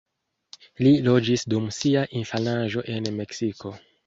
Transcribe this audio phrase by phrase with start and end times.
[0.85, 3.77] Li loĝis dum sia infanaĝo en Meksiko.